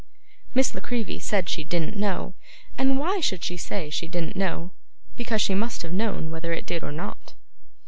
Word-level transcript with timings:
Miss 0.55 0.73
La 0.73 0.81
Creevy 0.81 1.19
said 1.19 1.47
she 1.47 1.63
didn't 1.63 1.95
know. 1.95 2.33
And 2.75 2.97
why 2.97 3.19
should 3.19 3.43
she 3.43 3.55
say 3.55 3.91
she 3.91 4.07
didn't 4.07 4.35
know? 4.35 4.71
Because 5.15 5.43
she 5.43 5.53
must 5.53 5.83
have 5.83 5.93
known 5.93 6.31
whether 6.31 6.51
it 6.53 6.65
did 6.65 6.83
or 6.83 6.91
not. 6.91 7.35